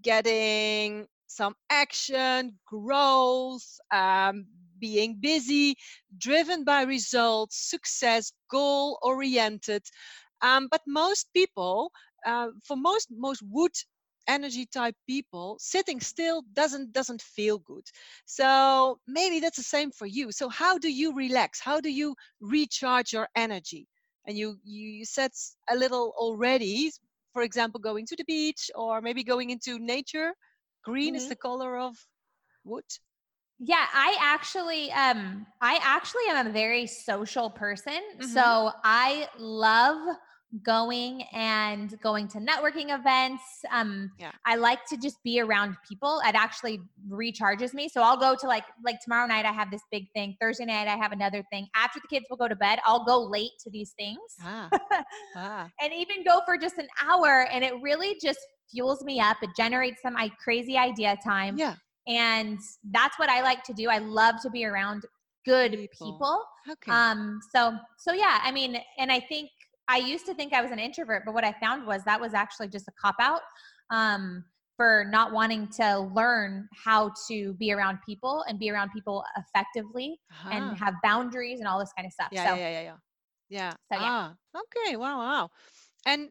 [0.01, 4.47] getting some action, growth, um,
[4.79, 5.75] being busy,
[6.17, 9.83] driven by results, success, goal oriented.
[10.41, 11.91] Um, but most people,
[12.25, 13.73] uh, for most most wood
[14.27, 17.85] energy type people sitting still doesn't doesn't feel good
[18.25, 22.15] so maybe that's the same for you so how do you relax how do you
[22.41, 23.87] recharge your energy
[24.27, 25.31] and you you said
[25.69, 26.91] a little already
[27.33, 30.33] for example going to the beach or maybe going into nature
[30.83, 31.23] green mm-hmm.
[31.23, 31.95] is the color of
[32.63, 32.83] wood
[33.59, 37.93] yeah, I actually um I actually am a very social person.
[37.93, 38.27] Mm-hmm.
[38.27, 40.15] So I love
[40.63, 43.43] going and going to networking events.
[43.71, 44.31] Um yeah.
[44.45, 46.21] I like to just be around people.
[46.25, 47.89] It actually recharges me.
[47.89, 50.35] So I'll go to like like tomorrow night I have this big thing.
[50.39, 51.67] Thursday night I have another thing.
[51.75, 54.19] After the kids will go to bed, I'll go late to these things.
[54.43, 54.69] Ah.
[55.35, 55.69] ah.
[55.81, 58.39] and even go for just an hour and it really just
[58.71, 59.37] fuels me up.
[59.41, 61.57] It generates some crazy idea time.
[61.57, 61.75] Yeah
[62.07, 62.59] and
[62.91, 65.03] that's what i like to do i love to be around
[65.45, 66.43] good people, people.
[66.71, 66.91] Okay.
[66.91, 69.49] um so so yeah i mean and i think
[69.87, 72.33] i used to think i was an introvert but what i found was that was
[72.33, 73.41] actually just a cop out
[73.89, 74.43] um
[74.77, 80.19] for not wanting to learn how to be around people and be around people effectively
[80.31, 80.49] uh-huh.
[80.51, 82.95] and have boundaries and all this kind of stuff yeah so, yeah yeah yeah
[83.49, 83.99] yeah so, yeah.
[84.01, 85.49] ah okay wow wow
[86.05, 86.29] and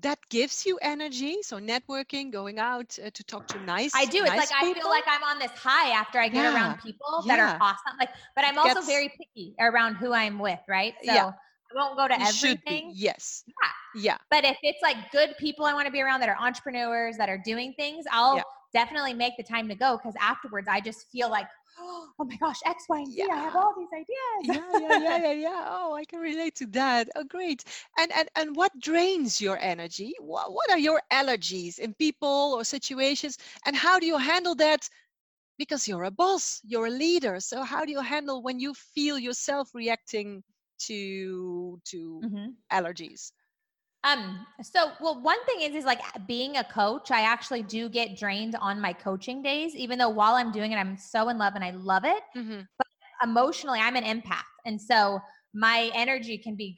[0.00, 4.22] that gives you energy so networking going out uh, to talk to nice i do
[4.22, 4.78] nice it's like people.
[4.78, 6.54] i feel like i'm on this high after i get yeah.
[6.54, 7.54] around people that yeah.
[7.54, 11.12] are awesome like but i'm also Gets, very picky around who i'm with right so
[11.12, 11.32] yeah.
[11.76, 15.86] Won't go to everything yes yeah yeah but if it's like good people i want
[15.86, 19.68] to be around that are entrepreneurs that are doing things i'll definitely make the time
[19.68, 21.46] to go because afterwards i just feel like
[21.78, 23.24] oh my gosh, X, Y, and Z.
[23.28, 23.34] Yeah.
[23.34, 24.42] I have all these ideas.
[24.42, 25.64] yeah, yeah, yeah, yeah, yeah.
[25.68, 27.08] Oh, I can relate to that.
[27.16, 27.64] Oh, great.
[27.98, 30.14] And and and what drains your energy?
[30.20, 33.38] What what are your allergies in people or situations?
[33.66, 34.88] And how do you handle that?
[35.58, 37.40] Because you're a boss, you're a leader.
[37.40, 40.42] So how do you handle when you feel yourself reacting
[40.80, 42.46] to to mm-hmm.
[42.72, 43.32] allergies?
[44.04, 48.16] Um, so well, one thing is is like being a coach, I actually do get
[48.16, 51.54] drained on my coaching days, even though while I'm doing it, I'm so in love
[51.56, 52.22] and I love it.
[52.36, 52.60] Mm-hmm.
[52.78, 52.86] But
[53.22, 54.44] emotionally, I'm an empath.
[54.64, 55.20] And so
[55.54, 56.76] my energy can be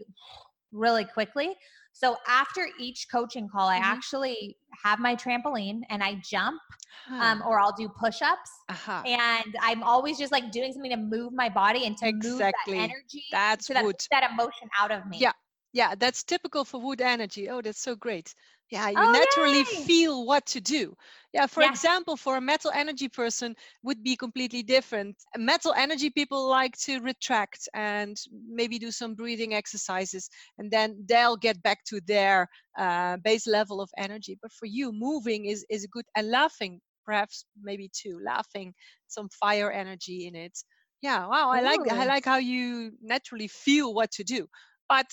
[0.73, 1.55] really quickly.
[1.99, 3.85] So after each coaching call, I mm-hmm.
[3.85, 6.61] actually have my trampoline and I jump,
[7.09, 7.17] huh.
[7.17, 9.03] um, or I'll do push-ups, uh-huh.
[9.05, 12.31] and I'm always just like doing something to move my body and to exactly.
[12.31, 15.19] move that energy, that's that, that emotion out of me.
[15.19, 15.33] Yeah,
[15.73, 17.51] yeah, that's typical for wood energy.
[17.51, 18.33] Oh, that's so great.
[18.71, 19.87] Yeah, you oh, naturally yay.
[19.87, 20.95] feel what to do.
[21.33, 21.65] Yeah, for yeah.
[21.65, 25.17] example, for a metal energy person would be completely different.
[25.37, 30.29] Metal energy people like to retract and maybe do some breathing exercises,
[30.59, 32.47] and then they'll get back to their
[32.79, 34.39] uh, base level of energy.
[34.43, 38.21] But for you, moving is is good, and laughing perhaps maybe too.
[38.23, 38.75] Laughing,
[39.07, 40.59] some fire energy in it.
[41.01, 41.61] Yeah, wow, I Ooh.
[41.63, 44.49] like I like how you naturally feel what to do.
[44.89, 45.07] But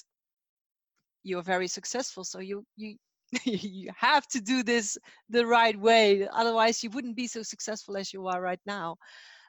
[1.23, 2.97] you're very successful so you you
[3.45, 4.97] you have to do this
[5.29, 8.95] the right way otherwise you wouldn't be so successful as you are right now.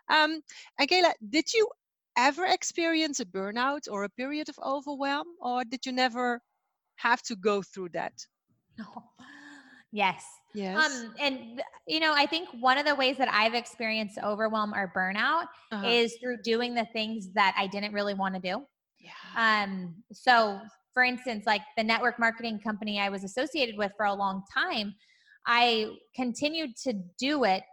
[0.08, 0.40] Um
[0.78, 1.68] Angela, did you
[2.16, 6.40] ever experience a burnout or a period of overwhelm or did you never
[6.96, 8.14] have to go through that?
[8.78, 8.86] No.
[9.92, 10.24] Yes.
[10.52, 10.76] Yes.
[10.84, 14.92] Um and you know i think one of the ways that i've experienced overwhelm or
[14.94, 15.86] burnout uh-huh.
[15.86, 18.62] is through doing the things that i didn't really want to do.
[18.98, 19.62] Yeah.
[19.62, 20.60] um so
[20.96, 24.94] for instance, like the network marketing company I was associated with for a long time,
[25.46, 27.64] I continued to do it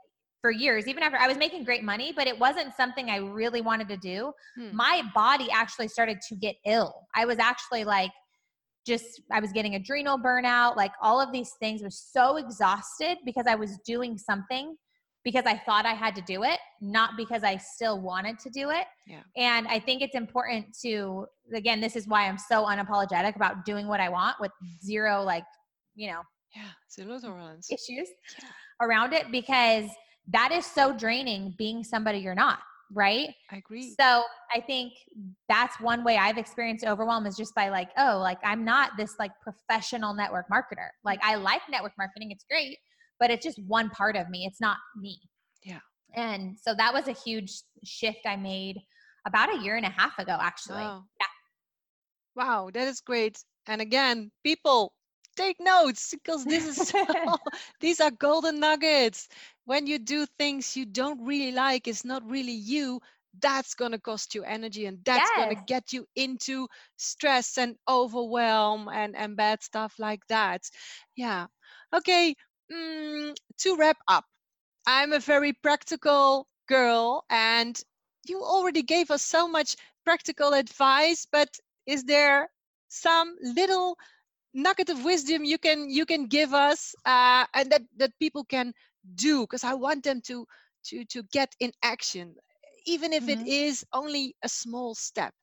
[0.42, 3.62] for years, even after I was making great money, but it wasn't something I really
[3.62, 4.34] wanted to do.
[4.58, 4.76] Hmm.
[4.76, 6.94] My body actually started to get ill.
[7.16, 8.12] I was actually like,
[8.86, 13.46] just I was getting adrenal burnout, like all of these things was so exhausted because
[13.48, 14.76] I was doing something
[15.24, 18.70] because I thought I had to do it, not because I still wanted to do
[18.72, 18.86] it.
[19.08, 19.22] Yeah.
[19.38, 23.88] And I think it's important to, again, this is why I'm so unapologetic about doing
[23.88, 24.52] what I want with
[24.84, 25.46] zero, like,
[25.96, 26.22] you know,
[26.56, 27.72] Yeah, zero tolerance.
[27.72, 28.50] issues Yeah.
[28.82, 29.90] around it because
[30.28, 32.60] that is so draining being somebody you're not,
[32.92, 33.30] right?
[33.52, 33.96] I agree.
[34.00, 34.94] So I think
[35.48, 39.16] that's one way I've experienced overwhelm is just by like, oh, like I'm not this
[39.20, 40.90] like professional network marketer.
[41.04, 42.78] Like I like network marketing, it's great,
[43.20, 44.46] but it's just one part of me.
[44.46, 45.20] It's not me.
[45.64, 45.80] Yeah.
[46.16, 47.52] And so that was a huge
[47.84, 48.80] shift I made
[49.26, 50.76] about a year and a half ago, actually.
[50.76, 51.04] Wow.
[51.20, 51.28] Yeah.
[52.36, 53.44] Wow, that is great.
[53.68, 54.94] And again, people
[55.36, 57.06] take notes because this is so,
[57.80, 59.28] these are golden nuggets.
[59.66, 63.00] When you do things you don't really like, it's not really you.
[63.42, 67.76] That's going to cost you energy and that's going to get you into stress and
[67.90, 70.62] overwhelm and, and bad stuff like that.
[71.16, 71.48] Yeah.
[71.96, 72.36] Okay.
[72.72, 74.26] Mm, to wrap up,
[74.86, 77.80] I'm a very practical girl and
[78.26, 82.50] you already gave us so much practical advice, but is there
[82.88, 83.98] some little
[84.54, 88.74] nugget of wisdom you can you can give us uh, and that that people can
[89.16, 90.46] do because i want them to
[90.84, 92.36] to to get in action
[92.86, 93.46] even if it Mhm.
[93.46, 95.34] is only a small step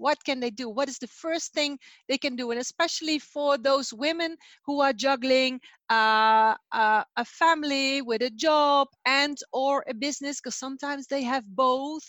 [0.00, 3.58] what can they do what is the first thing they can do and especially for
[3.58, 4.36] those women
[4.66, 5.60] who are juggling
[5.90, 11.44] uh, uh, a family with a job and or a business because sometimes they have
[11.56, 12.02] both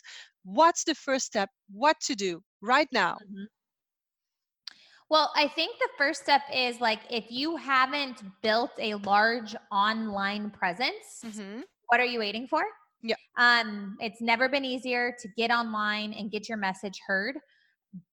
[0.43, 3.47] what's the first step what to do right now Mhm.
[5.09, 10.51] Well, I think the first step is like if you haven't built a large online
[10.51, 11.63] presence, Mhm.
[11.87, 12.63] what are you waiting for?
[13.01, 13.15] Yeah.
[13.37, 17.37] Um, it's never been easier to get online and get your message heard.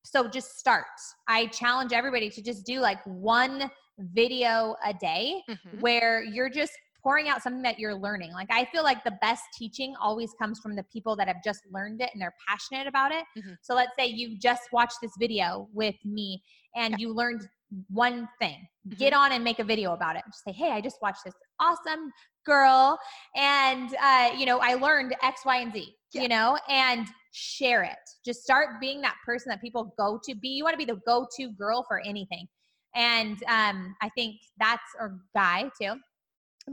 [0.05, 0.87] So just start.
[1.29, 5.81] I challenge everybody to just do like one video a day Mhm.
[5.81, 8.33] where you're just pouring out something that you're learning.
[8.33, 11.61] Like I feel like the best teaching always comes from the people that have just
[11.71, 13.25] learned it and they're passionate about it.
[13.37, 13.57] Mhm.
[13.62, 16.43] So let's say you just watched this video with me
[16.75, 17.49] and you learned
[17.88, 18.67] one thing.
[18.97, 19.21] Get Mm-hmm.
[19.23, 20.23] on and make a video about it.
[20.27, 22.11] Just say, "Hey, I just watched this awesome
[22.45, 22.99] girl
[23.37, 26.23] and uh, you know, I learned X, Y, and Z." Yeah.
[26.23, 27.07] You know, and
[27.38, 27.98] share it.
[28.24, 30.35] Just start being that person that people go to.
[30.35, 32.46] Be you want to be the go-to girl for anything.
[32.94, 35.94] And um, I think that's or guy too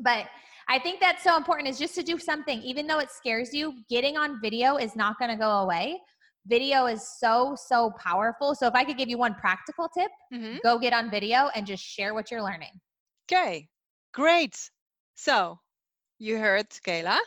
[0.03, 0.25] but
[0.67, 3.73] i think that's so important is just to do something even though it scares you
[3.89, 5.97] getting on video is not going to go away
[6.47, 10.57] video is so so powerful so if i could give you one practical tip Mhm.
[10.63, 12.81] go get on video and just share what you're learning
[13.31, 13.69] Okay,
[14.13, 14.69] great.
[15.15, 15.59] So
[16.19, 17.17] you heard Cayla.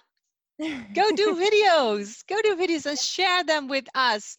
[0.61, 2.27] Go do videos.
[2.27, 4.37] Go do videos and share them with us.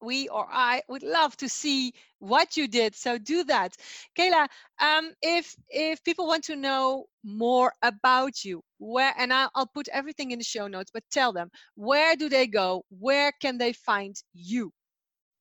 [0.00, 2.94] We or I would love to see what you did.
[2.96, 3.76] So do that.
[4.18, 4.48] Cayla,
[4.80, 9.88] um, if if people want to know more about you, where and I'll, I'll put
[9.88, 12.84] everything in the show notes, but tell them where do they go?
[12.90, 14.72] Where can they find you?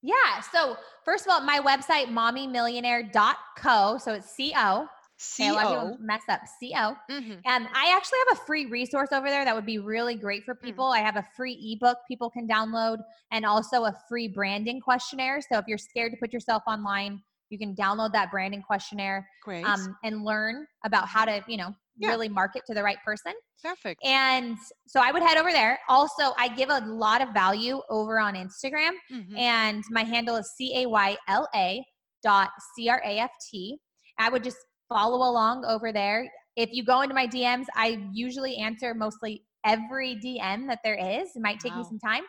[0.01, 4.87] yeah so first of all my website mommymillionaire.co so it's co
[5.23, 5.97] C Okay, a lot of O.
[5.99, 7.41] mess up co Mhm.
[7.45, 10.55] And I actually have a free resource over there that would be really great for
[10.55, 10.61] Mm.
[10.63, 10.85] people.
[10.87, 12.97] I have a free ebook people can download
[13.31, 15.39] and also a free branding questionnaire.
[15.41, 19.65] So if you're scared to put yourself online, you can download that branding questionnaire Great.
[19.65, 22.09] um, and learn about how to, you know, Yeah.
[22.09, 23.33] really market to the right person.
[23.61, 24.03] Perfect.
[24.03, 24.57] And
[24.87, 25.79] so I would head over there.
[25.87, 29.37] Also, I give a lot of value over on Instagram Mhm.
[29.37, 31.85] and my handle is C A Y L A
[32.23, 33.79] dot C R A F T.
[34.17, 34.57] I would just
[34.91, 36.29] follow along over there.
[36.55, 41.29] If you go into my DMs, I usually answer mostly every DM that there is.
[41.35, 42.23] It might take me some time,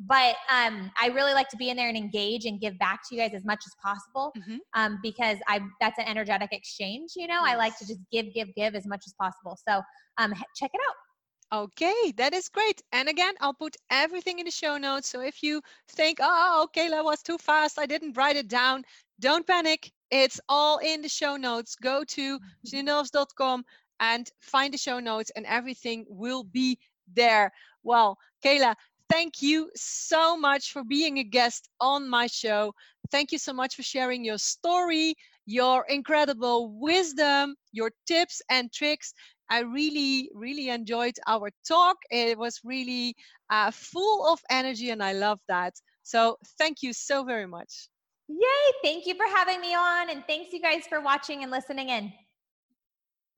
[0.00, 3.14] but um, I really like to be in there and engage and give back to
[3.14, 4.58] you guys as much as possible Mhm.
[4.74, 7.12] um, because I that's an energetic exchange.
[7.16, 9.56] You know, I like to just give, give, give as much as possible.
[9.68, 9.82] So
[10.18, 10.96] um, he- check it out.
[11.52, 12.80] Okay, that is great.
[12.92, 15.08] And again, I'll put everything in the show notes.
[15.08, 18.84] So if you think, oh, okay, that was too fast, I didn't write it down,
[19.18, 19.90] don't panic.
[20.10, 21.76] It's all in the show notes.
[21.76, 23.64] Go to janinehofs.com
[24.00, 26.78] and find the show notes, and everything will be
[27.14, 27.52] there.
[27.82, 28.74] Well, Cayla,
[29.10, 32.74] thank you so much for being a guest on my show.
[33.10, 35.14] Thank you so much for sharing your story,
[35.46, 39.12] your incredible wisdom, your tips and tricks.
[39.50, 41.96] I really, really enjoyed our talk.
[42.10, 43.16] It was really
[43.50, 45.74] uh, full of energy, and I love that.
[46.02, 47.89] So, thank you so very much.
[48.30, 48.72] Yay!
[48.84, 52.12] Thank you for having me on, and thanks you guys for watching and listening in.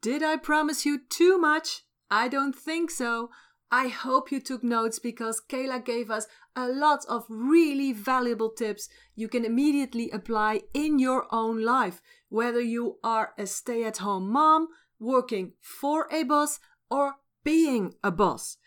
[0.03, 1.85] Did I promise you too much?
[2.11, 3.31] I don't think so.
[3.71, 8.91] I hope you took notes because Cayla gave us a lot of really valuable tips
[9.15, 14.31] you can immediately apply in your own life, whether you are a stay at home
[14.31, 14.69] mom,
[15.01, 17.15] working for a boss, or
[17.45, 18.59] being a boss.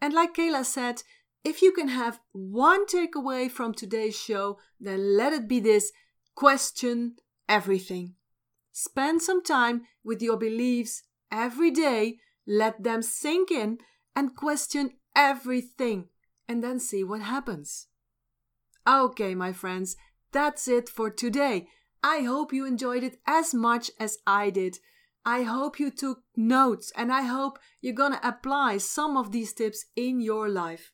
[0.00, 1.04] And like Cayla said,
[1.44, 5.92] if you can have one takeaway from today's show, then let it be this
[6.34, 7.16] question
[7.48, 8.14] everything.
[8.72, 13.78] Spend some time with your beliefs every day, let them sink in,
[14.14, 16.08] and question everything,
[16.48, 17.86] and then see what happens.
[18.86, 19.96] Okay, my friends,
[20.32, 21.68] that's it for today.
[22.02, 24.78] I hope you enjoyed it as much as I did.
[25.24, 29.84] I hope you took notes and I hope you're gonna apply some of these tips
[29.96, 30.92] in your life.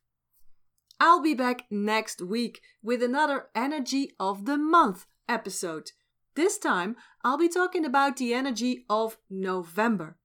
[1.06, 5.90] I'll be back next week with another Energy of the Month episode.
[6.34, 10.16] This time, I'll be talking about the energy of November.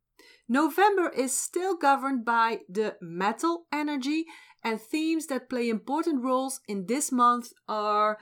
[0.47, 4.23] November is still governed by the metal energy,
[4.63, 8.17] and themes that play important roles in this month are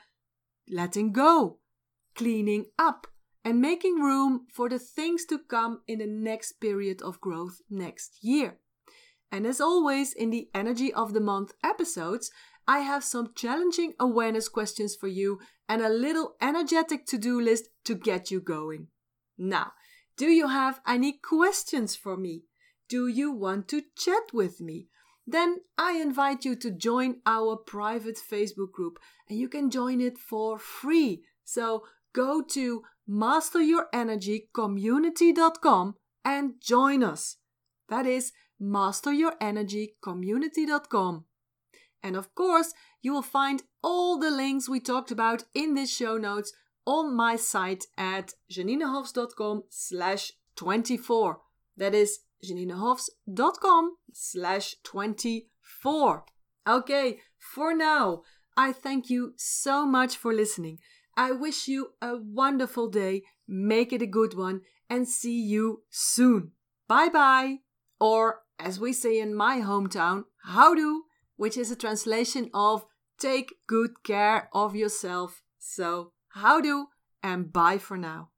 [0.68, 1.60] letting go,
[2.16, 3.06] cleaning up,
[3.46, 8.18] and making room for the things to come in the next period of growth next
[8.24, 8.58] year.
[9.32, 12.32] And as always, in the Energy of the Month episodes,
[12.68, 17.70] I have some challenging awareness questions for you and a little energetic to do list
[17.86, 18.88] to get you going.
[19.38, 19.72] Now,
[20.18, 22.44] do you have any questions for me?
[22.90, 24.88] Do you want to chat with me?
[25.26, 29.00] Then I invite you to join our private Facebook group
[29.30, 31.22] and you can join it for free.
[31.44, 37.38] So go to masteryourenergycommunity.com and join us.
[37.90, 38.32] That is
[38.62, 41.26] masteryourenergycommunity.com.
[42.04, 46.18] And of course, you will find all the links we talked about in this show
[46.18, 46.54] notes
[46.86, 51.42] on my site at janinehofs.com slash 24.
[51.76, 56.26] That is janinehofs.com slash 24.
[56.68, 58.22] Okay, for now,
[58.56, 60.80] I thank you so much for listening.
[61.16, 66.52] I wish you a wonderful day, make it a good one, and see you soon.
[66.88, 67.58] Bye bye.
[68.00, 71.02] Or, as we say in my hometown, houdoe,
[71.36, 72.86] which is a translation of
[73.20, 75.44] take good care of yourself.
[75.60, 76.86] So, houdoe
[77.22, 78.30] and bye for now.